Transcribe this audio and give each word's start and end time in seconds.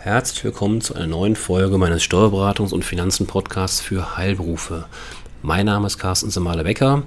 Herzlich 0.00 0.44
willkommen 0.44 0.80
zu 0.80 0.94
einer 0.94 1.08
neuen 1.08 1.34
Folge 1.34 1.76
meines 1.76 2.04
Steuerberatungs- 2.04 2.72
und 2.72 2.84
Finanzen-Podcasts 2.84 3.80
für 3.80 4.16
Heilberufe. 4.16 4.84
Mein 5.42 5.66
Name 5.66 5.88
ist 5.88 5.98
Carsten 5.98 6.30
Semale-Becker. 6.30 7.02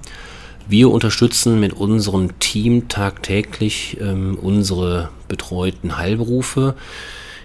Wir 0.68 0.90
unterstützen 0.90 1.58
mit 1.58 1.72
unserem 1.72 2.38
Team 2.38 2.88
tagtäglich 2.88 3.96
ähm, 3.98 4.38
unsere 4.38 5.08
betreuten 5.26 5.96
Heilberufe. 5.96 6.74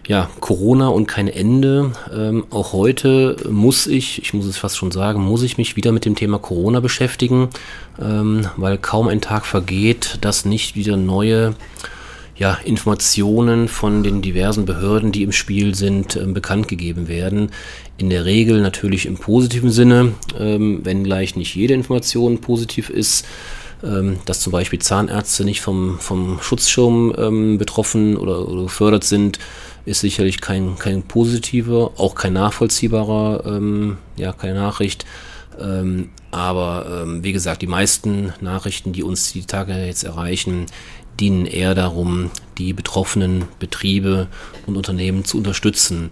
Ja, 0.06 0.30
Corona 0.42 0.90
und 0.90 1.08
kein 1.08 1.30
Ende. 1.30 1.94
Ähm, 2.14 2.46
auch 2.50 2.74
heute 2.74 3.38
muss 3.50 3.88
ich, 3.88 4.22
ich 4.22 4.34
muss 4.34 4.48
es 4.48 4.58
fast 4.58 4.76
schon 4.76 4.92
sagen, 4.92 5.22
muss 5.22 5.44
ich 5.44 5.58
mich 5.58 5.78
wieder 5.78 5.94
mit 5.94 6.04
dem 6.04 6.16
Thema 6.16 6.40
Corona 6.40 6.82
beschäftigen, 6.82 7.48
ähm, 8.02 8.50
weil 8.58 8.78
kaum 8.78 9.08
ein 9.08 9.22
Tag 9.22 9.46
vergeht, 9.46 10.18
dass 10.20 10.44
nicht 10.44 10.76
wieder 10.76 10.98
neue 10.98 11.56
ja, 12.38 12.54
Informationen 12.64 13.68
von 13.68 14.04
den 14.04 14.22
diversen 14.22 14.66
Behörden, 14.66 15.12
die 15.12 15.24
im 15.24 15.32
Spiel 15.32 15.74
sind, 15.76 16.16
äh, 16.16 16.26
bekannt 16.26 16.68
gegeben 16.68 17.08
werden. 17.08 17.52
In 17.98 18.10
der 18.10 18.26
Regel 18.26 18.62
natürlich 18.62 19.06
im 19.06 19.16
positiven 19.16 19.72
Sinne, 19.72 20.14
ähm, 20.40 20.82
wenngleich 20.84 21.36
nicht 21.36 21.56
jede 21.56 21.74
Information 21.74 22.40
positiv 22.40 22.90
ist. 22.90 23.26
Ähm, 23.84 24.18
dass 24.26 24.40
zum 24.40 24.52
Beispiel 24.52 24.80
Zahnärzte 24.80 25.46
nicht 25.46 25.62
vom, 25.62 26.00
vom 26.00 26.40
Schutzschirm 26.42 27.14
ähm, 27.16 27.58
betroffen 27.60 28.18
oder, 28.18 28.48
oder 28.48 28.64
gefördert 28.64 29.04
sind, 29.04 29.38
ist 29.86 30.02
sicherlich 30.02 30.42
kein, 30.42 30.80
kein 30.80 31.04
positiver, 31.04 31.92
auch 31.98 32.16
kein 32.16 32.34
nachvollziehbarer, 32.34 33.44
ähm, 33.46 33.98
ja, 34.16 34.34
keine 34.34 34.56
Nachricht. 34.56 35.06
Ähm, 35.60 36.10
aber 36.32 37.04
ähm, 37.04 37.24
wie 37.24 37.34
gesagt, 37.34 37.62
die 37.62 37.68
meisten 37.68 38.34
Nachrichten, 38.42 38.94
die 38.94 39.04
uns 39.04 39.32
die 39.32 39.46
Tage 39.46 39.74
jetzt 39.74 40.04
erreichen, 40.04 40.66
dienen 41.20 41.46
eher 41.46 41.76
darum, 41.76 42.32
die 42.58 42.74
betroffenen 42.74 43.46
Betriebe 43.60 44.28
und 44.66 44.78
Unternehmen 44.78 45.26
zu 45.26 45.38
unterstützen. 45.38 46.10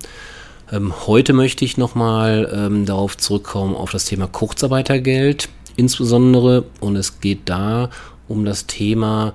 Ähm, 0.72 0.94
heute 1.08 1.34
möchte 1.34 1.66
ich 1.66 1.78
nochmal 1.78 2.52
ähm, 2.54 2.86
darauf 2.86 3.18
zurückkommen, 3.18 3.76
auf 3.76 3.92
das 3.92 4.06
Thema 4.06 4.28
Kurzarbeitergeld 4.28 5.50
insbesondere. 5.76 6.66
Und 6.80 6.96
es 6.96 7.20
geht 7.20 7.42
da 7.46 7.90
um 8.28 8.46
das 8.46 8.66
Thema 8.66 9.34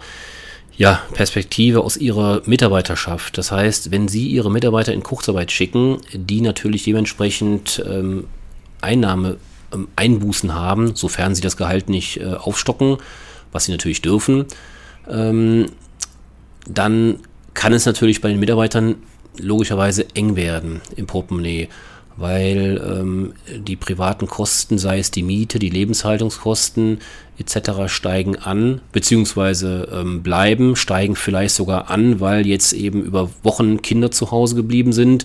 ja, 0.77 1.03
Perspektive 1.13 1.83
aus 1.83 1.97
ihrer 1.97 2.43
Mitarbeiterschaft. 2.47 3.37
Das 3.37 3.53
heißt, 3.53 3.91
wenn 3.91 4.09
Sie 4.09 4.29
Ihre 4.29 4.51
Mitarbeiter 4.51 4.93
in 4.93 5.03
Kurzarbeit 5.03 5.53
schicken, 5.53 5.99
die 6.15 6.41
natürlich 6.41 6.85
dementsprechend 6.85 7.83
ähm, 7.87 8.25
Einnahme, 8.81 9.37
ähm, 9.73 9.89
Einbußen 9.97 10.55
haben, 10.55 10.97
sofern 10.97 11.35
sie 11.35 11.43
das 11.43 11.57
Gehalt 11.57 11.89
nicht 11.89 12.21
äh, 12.21 12.33
aufstocken, 12.33 12.97
was 13.53 13.65
sie 13.65 13.73
natürlich 13.73 14.01
dürfen, 14.01 14.47
ähm, 15.11 15.67
dann 16.67 17.21
kann 17.55 17.73
es 17.73 17.87
natürlich 17.87 18.21
bei 18.21 18.29
den 18.29 18.41
Mitarbeitern 18.41 18.97
logischerweise 19.39 20.07
eng 20.15 20.37
werden 20.37 20.81
im 20.97 21.07
Portemonnaie, 21.07 21.69
weil 22.17 22.83
ähm, 22.85 23.33
die 23.57 23.77
privaten 23.77 24.27
Kosten, 24.27 24.79
sei 24.79 24.99
es 24.99 25.11
die 25.11 25.23
Miete, 25.23 25.59
die 25.59 25.71
Lebenshaltungskosten 25.71 26.99
etc. 27.39 27.87
steigen 27.87 28.37
an, 28.37 28.81
beziehungsweise 28.93 29.89
ähm, 29.93 30.23
bleiben, 30.23 30.77
steigen 30.77 31.17
vielleicht 31.17 31.55
sogar 31.55 31.91
an, 31.91 32.21
weil 32.21 32.47
jetzt 32.47 32.73
eben 32.73 33.03
über 33.03 33.31
Wochen 33.43 33.81
Kinder 33.83 34.11
zu 34.11 34.31
Hause 34.31 34.55
geblieben 34.55 34.93
sind. 34.93 35.25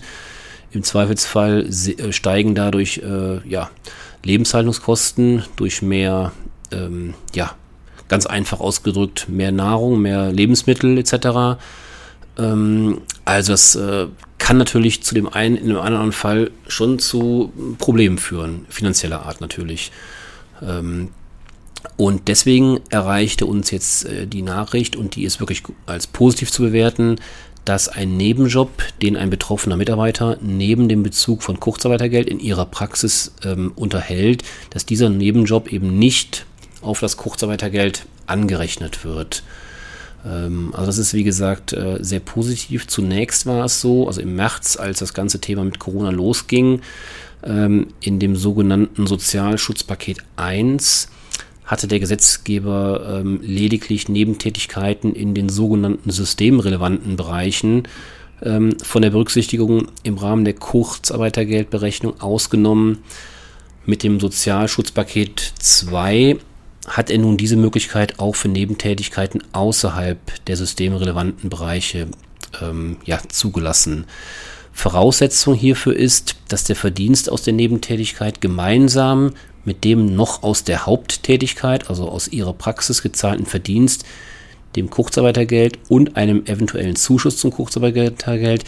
Im 0.72 0.82
Zweifelsfall 0.82 1.66
äh, 1.66 2.12
steigen 2.12 2.54
dadurch 2.54 2.98
äh, 2.98 3.46
ja, 3.48 3.70
Lebenshaltungskosten 4.24 5.44
durch 5.56 5.82
mehr 5.82 6.32
ähm, 6.72 7.14
ja, 7.34 7.54
ganz 8.08 8.26
einfach 8.26 8.60
ausgedrückt 8.60 9.28
mehr 9.28 9.52
Nahrung, 9.52 10.00
mehr 10.00 10.32
Lebensmittel 10.32 10.98
etc. 10.98 11.58
Ähm, 12.38 13.00
also 13.24 13.52
das 13.52 13.74
äh, 13.76 14.06
kann 14.38 14.58
natürlich 14.58 15.02
zu 15.02 15.14
dem 15.14 15.28
einen, 15.28 15.56
in 15.56 15.68
dem 15.68 15.78
anderen 15.78 16.12
Fall 16.12 16.50
schon 16.68 16.98
zu 16.98 17.52
Problemen 17.78 18.18
führen, 18.18 18.66
finanzieller 18.68 19.22
Art 19.26 19.40
natürlich. 19.40 19.90
Ähm, 20.62 21.08
und 21.96 22.28
deswegen 22.28 22.80
erreichte 22.90 23.46
uns 23.46 23.70
jetzt 23.70 24.06
äh, 24.06 24.26
die 24.26 24.42
Nachricht, 24.42 24.96
und 24.96 25.16
die 25.16 25.24
ist 25.24 25.40
wirklich 25.40 25.62
als 25.86 26.06
positiv 26.06 26.50
zu 26.50 26.62
bewerten, 26.62 27.16
dass 27.64 27.88
ein 27.88 28.16
Nebenjob, 28.16 28.70
den 29.02 29.16
ein 29.16 29.28
betroffener 29.28 29.76
Mitarbeiter 29.76 30.38
neben 30.40 30.88
dem 30.88 31.02
Bezug 31.02 31.42
von 31.42 31.58
Kurzarbeitergeld 31.58 32.28
in 32.28 32.38
ihrer 32.38 32.66
Praxis 32.66 33.34
ähm, 33.44 33.72
unterhält, 33.74 34.44
dass 34.70 34.86
dieser 34.86 35.10
Nebenjob 35.10 35.72
eben 35.72 35.98
nicht 35.98 36.46
auf 36.86 37.00
das 37.00 37.16
Kurzarbeitergeld 37.16 38.06
angerechnet 38.26 39.04
wird. 39.04 39.42
Ähm, 40.26 40.70
also 40.72 40.86
das 40.86 40.98
ist 40.98 41.14
wie 41.14 41.24
gesagt 41.24 41.72
äh, 41.72 41.98
sehr 42.00 42.20
positiv. 42.20 42.86
Zunächst 42.86 43.46
war 43.46 43.64
es 43.64 43.80
so, 43.80 44.06
also 44.06 44.20
im 44.20 44.36
März, 44.36 44.76
als 44.76 44.98
das 44.98 45.14
ganze 45.14 45.40
Thema 45.40 45.64
mit 45.64 45.78
Corona 45.78 46.10
losging, 46.10 46.80
ähm, 47.44 47.88
in 48.00 48.18
dem 48.18 48.36
sogenannten 48.36 49.06
Sozialschutzpaket 49.06 50.18
1 50.36 51.08
hatte 51.64 51.88
der 51.88 51.98
Gesetzgeber 51.98 53.20
ähm, 53.20 53.40
lediglich 53.42 54.08
Nebentätigkeiten 54.08 55.14
in 55.14 55.34
den 55.34 55.48
sogenannten 55.48 56.10
systemrelevanten 56.10 57.16
Bereichen 57.16 57.84
von 58.38 59.00
der 59.00 59.08
Berücksichtigung 59.08 59.88
im 60.02 60.18
Rahmen 60.18 60.44
der 60.44 60.52
Kurzarbeitergeldberechnung 60.52 62.20
ausgenommen. 62.20 62.98
Mit 63.86 64.02
dem 64.02 64.20
Sozialschutzpaket 64.20 65.54
2 65.58 66.36
hat 66.86 67.10
er 67.10 67.18
nun 67.18 67.36
diese 67.36 67.56
Möglichkeit 67.56 68.18
auch 68.18 68.34
für 68.34 68.48
Nebentätigkeiten 68.48 69.42
außerhalb 69.52 70.18
der 70.46 70.56
systemrelevanten 70.56 71.50
Bereiche 71.50 72.08
ähm, 72.62 72.98
ja, 73.04 73.18
zugelassen. 73.28 74.06
Voraussetzung 74.72 75.54
hierfür 75.54 75.96
ist, 75.96 76.36
dass 76.48 76.64
der 76.64 76.76
Verdienst 76.76 77.30
aus 77.30 77.42
der 77.42 77.54
Nebentätigkeit 77.54 78.40
gemeinsam 78.40 79.32
mit 79.64 79.84
dem 79.84 80.14
noch 80.14 80.42
aus 80.42 80.64
der 80.64 80.86
Haupttätigkeit, 80.86 81.88
also 81.90 82.08
aus 82.08 82.28
ihrer 82.28 82.52
Praxis 82.52 83.02
gezahlten 83.02 83.46
Verdienst, 83.46 84.04
dem 84.76 84.90
Kurzarbeitergeld 84.90 85.78
und 85.88 86.16
einem 86.16 86.44
eventuellen 86.44 86.94
Zuschuss 86.94 87.38
zum 87.38 87.50
Kurzarbeitergeld 87.50 88.64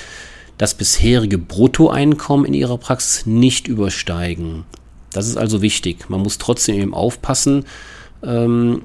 das 0.57 0.75
bisherige 0.75 1.39
Bruttoeinkommen 1.39 2.47
in 2.47 2.55
ihrer 2.55 2.79
Praxis 2.79 3.27
nicht 3.27 3.69
übersteigen. 3.69 4.65
Das 5.13 5.29
ist 5.29 5.37
also 5.37 5.63
wichtig. 5.63 6.11
Man 6.11 6.21
muss 6.21 6.39
trotzdem 6.39 6.75
eben 6.77 6.95
aufpassen, 6.95 7.65
ähm, 8.23 8.83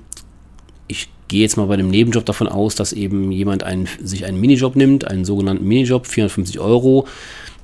ich 0.88 1.10
gehe 1.28 1.42
jetzt 1.42 1.58
mal 1.58 1.68
bei 1.68 1.78
dem 1.78 1.90
Nebenjob 1.90 2.26
davon 2.26 2.48
aus, 2.48 2.76
dass 2.76 2.94
eben 2.94 3.32
jemand 3.32 3.64
einen, 3.64 3.88
sich 4.02 4.26
einen 4.26 4.40
Minijob 4.40 4.76
nimmt, 4.76 5.08
einen 5.08 5.26
sogenannten 5.26 5.66
Minijob, 5.66 6.08
450 6.08 6.60
Euro. 6.60 7.08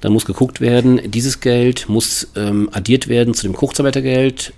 Dann 0.01 0.13
muss 0.13 0.25
geguckt 0.25 0.61
werden, 0.61 1.11
dieses 1.11 1.41
Geld 1.41 1.89
muss 1.89 2.29
ähm, 2.35 2.69
addiert 2.71 3.09
werden 3.09 3.33
zu 3.33 3.43
dem 3.43 3.53
Kurzarbeitergeld, 3.53 4.53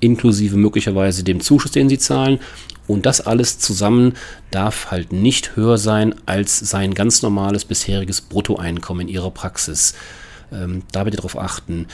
inklusive 0.00 0.56
möglicherweise 0.56 1.24
dem 1.24 1.40
Zuschuss, 1.40 1.72
den 1.72 1.88
sie 1.88 1.98
zahlen. 1.98 2.38
Und 2.86 3.06
das 3.06 3.22
alles 3.22 3.58
zusammen 3.58 4.12
darf 4.50 4.90
halt 4.90 5.12
nicht 5.12 5.56
höher 5.56 5.78
sein 5.78 6.14
als 6.26 6.58
sein 6.58 6.92
ganz 6.92 7.22
normales 7.22 7.64
bisheriges 7.64 8.20
Bruttoeinkommen 8.20 9.08
in 9.08 9.14
ihrer 9.14 9.30
Praxis. 9.30 9.94
Ähm, 10.52 10.82
da 10.92 11.04
bitte 11.04 11.16
darauf 11.16 11.38
achten. 11.38 11.86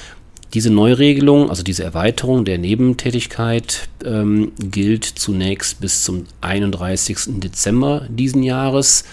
Diese 0.52 0.70
Neuregelung, 0.70 1.48
also 1.48 1.62
diese 1.62 1.84
Erweiterung 1.84 2.44
der 2.44 2.58
Nebentätigkeit, 2.58 3.88
ähm, 4.04 4.50
gilt 4.58 5.04
zunächst 5.04 5.80
bis 5.80 6.02
zum 6.02 6.26
31. 6.40 7.40
Dezember 7.40 8.06
diesen 8.08 8.42
Jahres. 8.42 9.04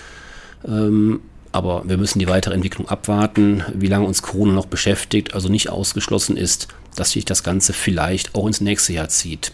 Ähm, 0.68 1.20
aber 1.52 1.84
wir 1.88 1.98
müssen 1.98 2.20
die 2.20 2.28
weitere 2.28 2.56
Entwicklung 2.56 2.88
abwarten, 2.88 3.64
wie 3.74 3.88
lange 3.88 4.08
uns 4.08 4.24
Corona 4.24 4.54
noch 4.54 4.66
beschäftigt. 4.66 5.36
Also 5.36 5.48
nicht 5.48 5.70
ausgeschlossen 5.70 6.38
ist, 6.38 6.68
dass 6.96 7.12
sich 7.12 7.26
das 7.26 7.44
Ganze 7.44 7.74
vielleicht 7.74 8.34
auch 8.34 8.48
ins 8.48 8.62
nächste 8.62 8.94
Jahr 8.94 9.10
zieht. 9.10 9.52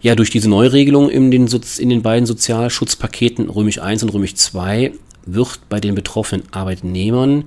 Ja, 0.00 0.16
durch 0.16 0.30
diese 0.30 0.50
Neuregelung 0.50 1.10
in 1.10 1.30
den, 1.30 1.46
in 1.78 1.88
den 1.88 2.02
beiden 2.02 2.26
Sozialschutzpaketen 2.26 3.48
Römisch 3.48 3.78
1 3.78 4.02
und 4.02 4.08
Römisch 4.08 4.34
2 4.34 4.92
wird 5.26 5.60
bei 5.68 5.78
den 5.78 5.94
betroffenen 5.94 6.44
Arbeitnehmern 6.50 7.44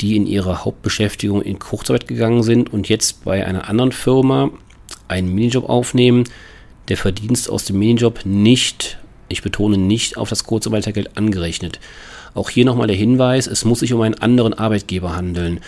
die 0.00 0.16
in 0.16 0.26
ihrer 0.26 0.64
Hauptbeschäftigung 0.64 1.42
in 1.42 1.58
Kurzarbeit 1.58 2.08
gegangen 2.08 2.42
sind 2.42 2.72
und 2.72 2.88
jetzt 2.88 3.24
bei 3.24 3.46
einer 3.46 3.68
anderen 3.68 3.92
Firma 3.92 4.50
einen 5.08 5.34
Minijob 5.34 5.68
aufnehmen, 5.68 6.24
der 6.88 6.96
Verdienst 6.96 7.50
aus 7.50 7.64
dem 7.64 7.78
Minijob 7.78 8.20
nicht, 8.24 8.98
ich 9.28 9.42
betone 9.42 9.78
nicht, 9.78 10.16
auf 10.16 10.28
das 10.28 10.44
Kurzarbeitergeld 10.44 11.16
angerechnet. 11.16 11.80
Auch 12.34 12.50
hier 12.50 12.64
nochmal 12.64 12.86
der 12.86 12.96
Hinweis, 12.96 13.46
es 13.46 13.64
muss 13.64 13.80
sich 13.80 13.92
um 13.92 14.00
einen 14.00 14.14
anderen 14.14 14.54
Arbeitgeber 14.54 15.16
handeln. 15.16 15.60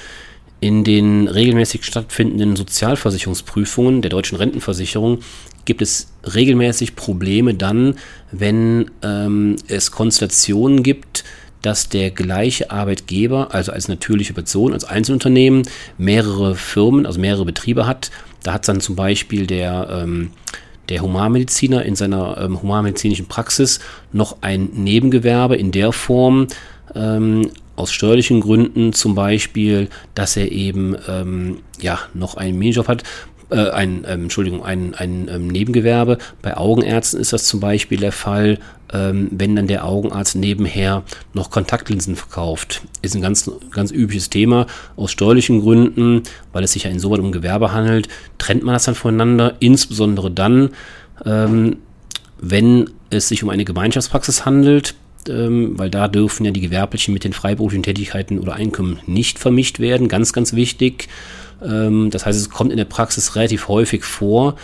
In 0.61 0.85
den 0.85 1.27
regelmäßig 1.27 1.85
stattfindenden 1.85 2.55
Sozialversicherungsprüfungen 2.55 4.01
der 4.01 4.11
deutschen 4.11 4.39
Rentenversicherung 4.39 5.19
gibt 5.65 5.83
es 5.83 6.13
regelmäßig 6.35 6.95
Probleme 6.95 7.55
dann, 7.55 7.97
wenn 8.31 8.91
ähm, 9.03 9.57
es 9.67 9.91
Konstellationen 9.91 10.83
gibt, 10.83 11.25
dass 11.63 11.89
der 11.89 12.11
gleiche 12.11 12.71
Arbeitgeber, 12.71 13.55
also 13.55 13.73
als 13.73 13.89
natürliche 13.89 14.35
Person, 14.35 14.73
als 14.73 14.85
Einzelunternehmen, 14.85 15.63
mehrere 15.97 16.55
Firmen, 16.55 17.07
also 17.07 17.21
mehrere 17.21 17.45
Betriebe 17.45 17.87
hat. 17.87 18.11
Da 18.43 18.53
hat 18.53 18.69
dann 18.69 18.81
zum 18.81 18.97
Beispiel 18.97 19.47
der, 19.47 19.89
ähm, 20.03 20.33
der 20.89 21.01
Humanmediziner 21.01 21.85
in 21.85 21.95
seiner 21.95 22.37
ähm, 22.39 22.61
humanmedizinischen 22.61 23.27
Praxis 23.27 23.81
noch 24.13 24.39
ein 24.41 24.71
Nebengewerbe 24.75 25.57
in 25.57 25.71
der 25.71 25.93
Form, 25.93 26.49
ähm, 26.95 27.51
aus 27.75 27.93
steuerlichen 27.93 28.41
Gründen 28.41 28.93
zum 28.93 29.15
Beispiel, 29.15 29.89
dass 30.15 30.37
er 30.37 30.53
eben 30.53 30.95
ähm, 31.09 31.61
ja 31.81 31.99
noch 32.13 32.37
einen 32.37 32.59
Minijob 32.59 32.87
hat, 32.89 33.03
äh, 33.53 33.71
ein, 33.71 34.05
ähm, 34.09 34.25
Entschuldigung, 34.25 34.65
ein, 34.65 34.95
ein 34.95 35.29
ähm, 35.29 35.49
Nebengewerbe. 35.49 36.19
Bei 36.41 36.57
Augenärzten 36.57 37.21
ist 37.21 37.33
das 37.33 37.45
zum 37.45 37.61
Beispiel 37.61 37.99
der 37.99 38.13
Fall, 38.13 38.59
ähm, 38.93 39.29
wenn 39.31 39.57
dann 39.57 39.67
der 39.67 39.85
Augenarzt 39.85 40.37
nebenher 40.37 41.03
noch 41.35 41.51
Kontaktlinsen 41.51 42.17
verkauft. 42.17 42.83
Ist 43.03 43.15
ein 43.15 43.23
ganz, 43.23 43.51
ganz 43.71 43.91
übliches 43.91 44.31
Thema. 44.31 44.67
Aus 44.97 45.13
steuerlichen 45.13 45.61
Gründen, 45.61 46.23
weil 46.53 46.65
es 46.65 46.73
sich 46.73 46.85
ja 46.85 46.91
insoweit 46.91 47.21
um 47.21 47.33
Gewerbe 47.33 47.73
handelt, 47.73 48.09
trennt 48.39 48.63
man 48.63 48.75
das 48.75 48.85
dann 48.85 48.95
voneinander, 48.95 49.55
insbesondere 49.61 50.31
dann, 50.31 50.71
ähm, 51.25 51.77
wenn 52.41 52.91
es 53.11 53.29
sich 53.29 53.43
um 53.43 53.51
eine 53.51 53.65
Gemeinschaftspraxis 53.65 54.45
handelt, 54.45 54.95
ähm, 55.29 55.79
weil 55.79 55.91
da 55.91 56.09
dürfen 56.09 56.45
ja 56.45 56.51
die 56.51 56.61
gewerblichen 56.61 57.15
mit 57.15 57.25
den 57.25 57.33
freiberuflichen 57.33 57.85
Tätigkeiten 57.85 58.39
oder 58.39 58.55
Einkommen 58.55 58.99
nicht 59.07 59.39
vermischt 59.39 59.79
werden. 59.79 60.09
Ganz, 60.09 60.33
ganz 60.33 60.55
wichtig. 60.55 61.09
Ähm, 61.65 62.11
das 62.11 62.27
heißt, 62.27 62.39
es 62.39 62.51
kommt 62.51 62.71
in 62.71 62.77
der 62.77 62.85
Praxis 62.85 63.37
relativ 63.37 63.69
häufig 63.69 64.05
vor, 64.05 64.57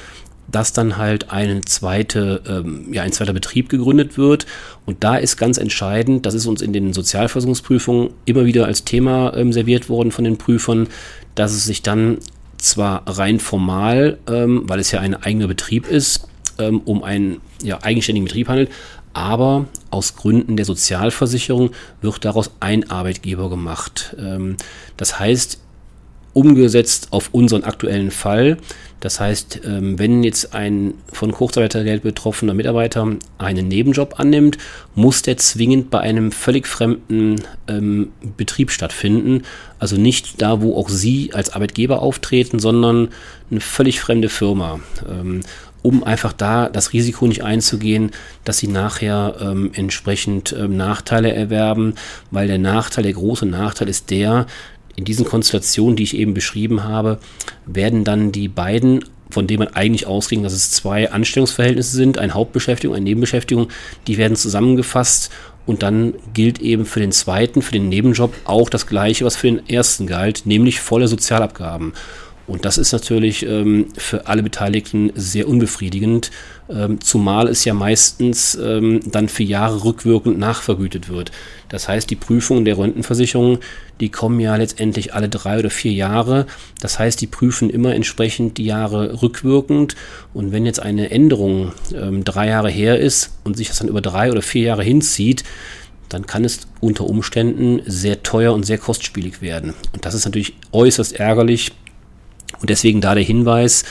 dass 0.51 0.73
dann 0.73 0.97
halt 0.97 1.31
eine 1.31 1.61
zweite, 1.63 2.43
ähm, 2.49 2.93
ja, 2.93 3.03
ein 3.03 3.13
zweiter 3.13 3.33
Betrieb 3.33 3.69
gegründet 3.69 4.17
wird. 4.17 4.47
Und 4.87 5.05
da 5.05 5.17
ist 5.17 5.37
ganz 5.37 5.59
entscheidend, 5.59 6.25
das 6.25 6.35
ist 6.35 6.47
uns 6.47 6.63
in 6.63 6.73
den 6.73 6.93
Sozialversicherungsprüfungen 6.93 8.11
immer 8.25 8.47
wieder 8.47 8.67
als 8.67 8.85
Thema 8.85 9.35
ähm, 9.37 9.53
serviert 9.53 9.89
worden 9.89 10.11
von 10.11 10.25
den 10.25 10.39
Prüfern, 10.39 10.89
dass 11.35 11.53
es 11.53 11.65
sich 11.65 11.83
dann 11.83 12.19
zwar 12.57 13.03
rein 13.07 13.41
formal, 13.41 14.19
ähm, 14.27 14.63
weil 14.67 14.81
es 14.81 14.91
ja 14.91 15.01
ein 15.01 15.15
eigener 15.15 15.47
Betrieb 15.47 15.87
ist, 15.87 16.29
ähm, 16.59 16.81
um 16.81 17.05
einen 17.05 17.41
ja, 17.63 17.83
eigenständigen 17.83 18.27
Betrieb 18.27 18.49
handelt, 18.49 18.71
aber 19.13 19.67
aus 19.91 20.17
Gründen 20.17 20.57
der 20.57 20.65
Sozialversicherung 20.65 21.71
wird 22.01 22.25
daraus 22.25 22.51
ein 22.61 22.91
Arbeitgeber 22.91 23.51
gemacht. 23.51 24.17
Ähm, 24.19 24.57
das 24.97 25.19
heißt, 25.19 25.61
umgesetzt 26.33 27.09
auf 27.11 27.31
unseren 27.33 27.65
aktuellen 27.65 28.11
Fall. 28.11 28.59
Das 29.01 29.21
heißt, 29.21 29.61
ähm, 29.65 29.99
wenn 29.99 30.25
jetzt 30.25 30.55
ein 30.55 30.95
von 31.13 31.31
Kurzarbeitergeld 31.31 32.03
betroffener 32.03 32.55
Mitarbeiter 32.55 33.07
einen 33.39 33.69
Nebenjob 33.69 34.19
annimmt, 34.19 34.59
muss 34.95 35.23
der 35.23 35.37
zwingend 35.37 35.91
bei 35.91 36.01
einem 36.01 36.33
völlig 36.33 36.67
fremden 36.67 37.37
ähm, 37.69 38.11
Betrieb 38.37 38.73
stattfinden. 38.73 39.43
Also 39.79 39.97
nicht 39.97 40.43
da, 40.43 40.61
wo 40.63 40.77
auch 40.77 40.89
Sie 40.89 41.31
als 41.33 41.51
Arbeitgeber 41.51 42.03
auftreten, 42.03 42.59
sondern 42.59 43.11
eine 43.51 43.61
völlig 43.61 44.01
fremde 44.01 44.29
Firma. 44.29 44.81
Ähm, 45.09 45.43
um 45.83 46.03
einfach 46.03 46.33
da 46.33 46.69
das 46.69 46.93
Risiko 46.93 47.27
nicht 47.27 47.45
einzugehen, 47.45 48.11
dass 48.45 48.59
sie 48.59 48.67
nachher 48.67 49.37
ähm, 49.41 49.71
entsprechend 49.75 50.53
ähm, 50.59 50.77
Nachteile 50.77 51.33
erwerben, 51.33 51.95
weil 52.33 52.49
der 52.49 52.59
Nachteil, 52.59 53.05
der 53.05 53.13
große 53.13 53.47
Nachteil 53.47 53.89
ist 53.89 54.11
der, 54.11 54.47
in 54.99 55.05
diesen 55.05 55.25
Konstellationen, 55.25 55.95
die 55.95 56.03
ich 56.03 56.17
eben 56.17 56.35
beschrieben 56.35 56.83
habe, 56.83 57.21
werden 57.67 58.03
dann 58.03 58.33
die 58.33 58.49
beiden, 58.49 59.05
von 59.31 59.47
denen 59.47 59.61
man 59.61 59.75
eigentlich 59.75 60.09
ausging, 60.09 60.43
dass 60.43 60.53
es 60.53 60.73
zwei 60.73 61.13
Anstellungsverhältnisse 61.13 61.97
sind, 61.97 62.19
eine 62.19 62.35
Hauptbeschäftigung, 62.35 62.97
eine 62.97 63.05
Nebenbeschäftigung, 63.05 63.69
die 64.09 64.19
werden 64.19 64.37
zusammengefasst 64.37 65.31
und 65.67 65.85
dann 65.85 66.15
gilt 66.35 66.59
eben 66.59 66.85
für 66.85 66.99
den 66.99 67.13
zweiten, 67.13 67.63
für 67.63 67.71
den 67.71 67.89
Nebenjob 67.89 68.35
auch 68.45 68.69
das 68.69 68.89
Gleiche, 68.89 69.25
was 69.25 69.37
für 69.37 69.47
den 69.47 69.69
ersten 69.69 70.09
galt, 70.09 70.43
nämlich 70.47 70.81
volle 70.81 71.07
Sozialabgaben. 71.07 71.93
Und 72.49 72.65
das 72.65 72.79
ist 72.79 72.93
natürlich 72.93 73.45
ähm, 73.47 73.89
für 73.97 74.27
alle 74.27 74.43
Beteiligten 74.43 75.13
sehr 75.15 75.47
unbefriedigend, 75.47 76.31
ähm, 76.71 76.99
zumal 77.01 77.47
es 77.47 77.65
ja 77.67 77.75
meistens 77.75 78.55
ähm, 78.55 79.01
dann 79.05 79.29
für 79.29 79.43
Jahre 79.43 79.85
rückwirkend 79.85 80.39
nachvergütet 80.39 81.11
wird. 81.11 81.31
Das 81.69 81.89
heißt, 81.89 82.09
die 82.09 82.17
Prüfungen 82.17 82.65
der 82.65 82.79
Rentenversicherung, 82.79 83.59
die 84.01 84.09
kommen 84.09 84.41
ja 84.41 84.57
letztendlich 84.57 85.13
alle 85.13 85.29
drei 85.29 85.59
oder 85.59 85.69
vier 85.69 85.93
Jahre. 85.93 86.47
Das 86.81 86.99
heißt, 86.99 87.21
die 87.21 87.27
prüfen 87.27 87.69
immer 87.69 87.95
entsprechend 87.95 88.57
die 88.57 88.65
Jahre 88.65 89.21
rückwirkend. 89.21 89.95
Und 90.33 90.51
wenn 90.51 90.65
jetzt 90.65 90.81
eine 90.81 91.11
Änderung 91.11 91.73
ähm, 91.95 92.25
drei 92.25 92.49
Jahre 92.49 92.71
her 92.71 92.99
ist 92.99 93.39
und 93.45 93.59
sich 93.59 93.69
das 93.69 93.79
dann 93.79 93.89
über 93.89 94.01
drei 94.01 94.31
oder 94.31 94.41
vier 94.41 94.63
Jahre 94.63 94.83
hinzieht, 94.83 95.45
dann 96.09 96.27
kann 96.27 96.47
es 96.47 96.61
unter 96.81 97.05
Umständen 97.05 97.83
sehr 97.85 98.23
teuer 98.23 98.55
und 98.55 98.65
sehr 98.65 98.79
kostspielig 98.79 99.43
werden. 99.43 99.75
Und 99.93 100.07
das 100.07 100.15
ist 100.15 100.25
natürlich 100.25 100.55
äußerst 100.73 101.13
ärgerlich 101.13 101.73
und 102.61 102.71
deswegen 102.71 103.01
da 103.01 103.15
der 103.15 103.25
Hinweis, 103.25 103.85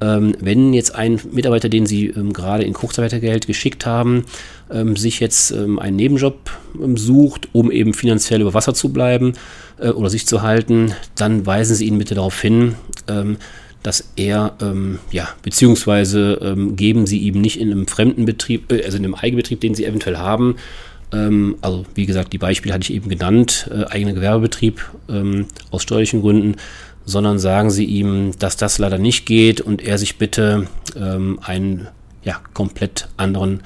ähm, 0.00 0.34
wenn 0.40 0.72
jetzt 0.72 0.94
ein 0.94 1.20
Mitarbeiter, 1.30 1.68
den 1.68 1.86
Sie 1.86 2.06
ähm, 2.06 2.32
gerade 2.32 2.64
in 2.64 2.72
Kurzarbeitergeld 2.72 3.46
geschickt 3.46 3.84
haben, 3.84 4.24
ähm, 4.70 4.96
sich 4.96 5.20
jetzt 5.20 5.52
einen 5.52 5.96
Nebenjob 5.96 6.50
sucht, 6.94 7.48
um 7.52 7.70
eben 7.70 7.92
finanziell 7.92 8.40
über 8.40 8.54
Wasser 8.54 8.72
zu 8.72 8.90
bleiben 8.90 9.34
äh, 9.78 9.88
oder 9.88 10.08
sich 10.08 10.26
zu 10.26 10.42
halten, 10.42 10.94
dann 11.16 11.44
weisen 11.44 11.76
Sie 11.76 11.86
ihn 11.86 11.98
bitte 11.98 12.14
darauf 12.14 12.40
hin, 12.40 12.74
dass 13.82 14.12
er, 14.16 14.54
ja, 15.10 15.28
beziehungsweise 15.42 16.56
geben 16.76 17.06
Sie 17.06 17.18
ihm 17.18 17.40
nicht 17.40 17.58
in 17.58 17.72
einem 17.72 17.86
fremden 17.86 18.24
Betrieb, 18.24 18.70
äh, 18.70 18.84
also 18.84 18.98
in 18.98 19.04
einem 19.04 19.14
Eigenbetrieb, 19.14 19.60
den 19.60 19.74
Sie 19.74 19.84
eventuell 19.84 20.18
haben, 20.18 20.56
also 21.12 21.86
wie 21.96 22.06
gesagt, 22.06 22.32
die 22.32 22.38
Beispiele 22.38 22.72
hatte 22.72 22.84
ich 22.84 22.92
eben 22.92 23.08
genannt, 23.08 23.68
äh, 23.72 23.84
eigener 23.86 24.12
Gewerbebetrieb 24.12 24.80
aus 25.72 25.82
steuerlichen 25.82 26.20
Gründen, 26.20 26.54
sondern 27.04 27.38
sagen 27.38 27.70
Sie 27.70 27.84
ihm, 27.84 28.32
dass 28.38 28.56
das 28.56 28.78
leider 28.78 28.98
nicht 28.98 29.26
geht 29.26 29.60
und 29.60 29.82
er 29.82 29.98
sich 29.98 30.18
bitte 30.18 30.66
ähm, 30.96 31.38
einen 31.42 31.88
ja, 32.22 32.40
komplett 32.54 33.08
anderen 33.16 33.62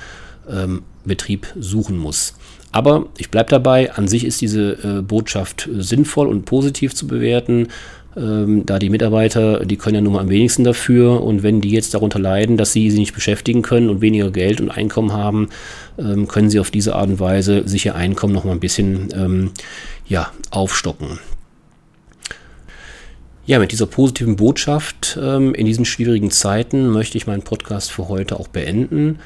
ähm, 0.48 0.82
Betrieb 1.04 1.46
suchen 1.58 1.96
muss. 1.96 2.34
Aber 2.72 3.06
ich 3.18 3.30
bleibe 3.30 3.50
dabei, 3.50 3.92
an 3.92 4.08
sich 4.08 4.24
ist 4.24 4.40
diese 4.40 4.72
äh, 4.72 5.02
Botschaft 5.02 5.68
äh, 5.68 5.82
sinnvoll 5.82 6.26
und 6.26 6.44
positiv 6.44 6.94
zu 6.94 7.06
bewerten, 7.06 7.68
ähm, 8.16 8.64
da 8.64 8.78
die 8.78 8.90
Mitarbeiter, 8.90 9.64
die 9.64 9.76
können 9.76 9.96
ja 9.96 10.00
nur 10.00 10.12
mal 10.12 10.20
am 10.20 10.28
wenigsten 10.28 10.64
dafür 10.64 11.22
und 11.22 11.42
wenn 11.42 11.60
die 11.60 11.70
jetzt 11.70 11.94
darunter 11.94 12.18
leiden, 12.18 12.56
dass 12.56 12.72
sie 12.72 12.90
sie 12.90 12.98
nicht 12.98 13.14
beschäftigen 13.14 13.62
können 13.62 13.88
und 13.88 14.00
weniger 14.00 14.30
Geld 14.30 14.60
und 14.60 14.70
Einkommen 14.70 15.12
haben, 15.12 15.48
ähm, 15.98 16.28
können 16.28 16.50
sie 16.50 16.60
auf 16.60 16.70
diese 16.70 16.94
Art 16.94 17.08
und 17.08 17.20
Weise 17.20 17.66
sich 17.66 17.86
ihr 17.86 17.94
Einkommen 17.94 18.32
noch 18.32 18.44
mal 18.44 18.52
ein 18.52 18.60
bisschen 18.60 19.08
ähm, 19.14 19.50
ja, 20.06 20.30
aufstocken. 20.50 21.18
Ja, 23.46 23.58
mit 23.58 23.72
dieser 23.72 23.86
positiven 23.86 24.36
Botschaft 24.36 25.18
ähm, 25.20 25.54
in 25.54 25.66
diesen 25.66 25.84
schwierigen 25.84 26.30
Zeiten 26.30 26.88
möchte 26.88 27.18
ich 27.18 27.26
meinen 27.26 27.42
Podcast 27.42 27.92
für 27.92 28.08
heute 28.08 28.40
auch 28.40 28.48
beenden. 28.48 29.18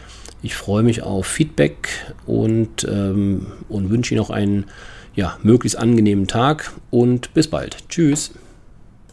Ich 0.43 0.57
freue 0.57 0.83
mich 0.83 1.03
auf 1.03 1.27
Feedback 1.27 1.89
und, 2.27 2.85
ähm, 2.91 3.47
und 3.69 3.91
wünsche 3.91 4.15
Ihnen 4.15 4.21
noch 4.21 4.31
einen 4.31 4.65
ja, 5.15 5.39
möglichst 5.45 5.79
angenehmen 5.79 6.27
Tag 6.27 6.73
und 6.91 7.33
bis 7.33 7.47
bald. 7.47 7.77
Tschüss. 7.89 8.33